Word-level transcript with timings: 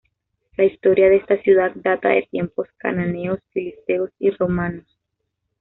La 0.57 0.63
historia 0.65 1.09
de 1.11 1.17
esta 1.17 1.39
ciudad 1.43 1.73
data 1.75 2.09
de 2.09 2.23
tiempos 2.31 2.67
cananeos, 2.79 3.37
filisteos 3.53 4.09
y 4.17 4.31
romanos. 4.31 4.87